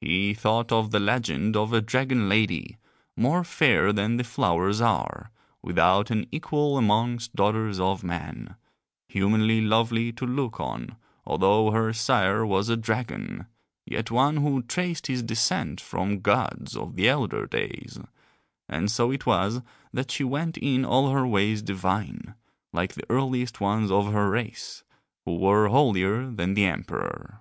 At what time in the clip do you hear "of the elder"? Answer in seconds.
16.76-17.44